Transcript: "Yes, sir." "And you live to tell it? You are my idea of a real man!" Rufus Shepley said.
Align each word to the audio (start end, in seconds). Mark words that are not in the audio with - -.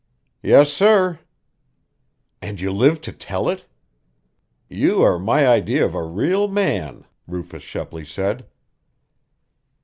"Yes, 0.41 0.73
sir." 0.73 1.19
"And 2.41 2.59
you 2.59 2.71
live 2.71 3.01
to 3.01 3.13
tell 3.13 3.47
it? 3.49 3.67
You 4.67 5.03
are 5.03 5.19
my 5.19 5.45
idea 5.45 5.85
of 5.85 5.93
a 5.93 6.01
real 6.01 6.47
man!" 6.47 7.05
Rufus 7.27 7.61
Shepley 7.61 8.05
said. 8.05 8.47